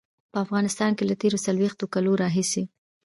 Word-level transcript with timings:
په 0.31 0.37
افغانستان 0.45 0.91
کې 0.97 1.03
له 1.09 1.15
تېرو 1.21 1.43
څلويښتو 1.45 1.85
کالو 1.93 2.13
راهيسې. 2.21 2.63